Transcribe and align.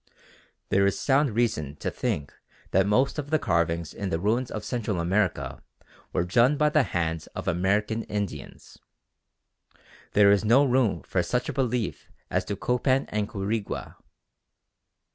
There 0.69 0.87
is 0.87 0.97
sound 0.99 1.29
reason 1.35 1.75
to 1.75 1.91
think 1.91 2.33
that 2.71 2.87
most 2.87 3.19
of 3.19 3.29
the 3.29 3.37
carvings 3.37 3.93
in 3.93 4.09
the 4.09 4.17
ruins 4.19 4.49
of 4.49 4.63
Central 4.65 4.99
America 4.99 5.61
were 6.11 6.23
done 6.23 6.57
by 6.57 6.69
the 6.69 6.81
hands 6.81 7.27
of 7.35 7.47
American 7.47 8.01
Indians. 8.05 8.79
There 10.13 10.31
is 10.31 10.43
no 10.43 10.65
room 10.65 11.03
for 11.03 11.21
such 11.21 11.49
a 11.49 11.53
belief 11.53 12.09
as 12.31 12.43
to 12.45 12.55
Copan 12.55 13.05
and 13.09 13.29
Quirigua. 13.29 13.97